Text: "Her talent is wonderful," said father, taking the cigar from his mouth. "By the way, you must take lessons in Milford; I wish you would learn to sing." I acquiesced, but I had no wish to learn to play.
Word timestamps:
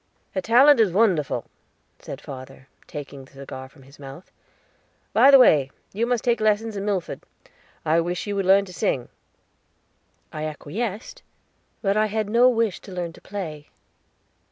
"Her 0.31 0.41
talent 0.41 0.79
is 0.79 0.91
wonderful," 0.91 1.45
said 1.99 2.21
father, 2.21 2.67
taking 2.87 3.23
the 3.25 3.33
cigar 3.33 3.69
from 3.69 3.83
his 3.83 3.99
mouth. 3.99 4.31
"By 5.13 5.29
the 5.29 5.37
way, 5.37 5.69
you 5.93 6.07
must 6.07 6.23
take 6.23 6.41
lessons 6.41 6.75
in 6.75 6.85
Milford; 6.85 7.21
I 7.85 7.99
wish 8.01 8.25
you 8.25 8.35
would 8.35 8.47
learn 8.47 8.65
to 8.65 8.73
sing." 8.73 9.09
I 10.33 10.45
acquiesced, 10.45 11.21
but 11.83 11.97
I 11.97 12.07
had 12.07 12.31
no 12.31 12.49
wish 12.49 12.79
to 12.79 12.91
learn 12.91 13.13
to 13.13 13.21
play. 13.21 13.67